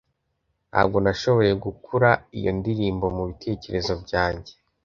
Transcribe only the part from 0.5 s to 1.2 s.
Ntabwo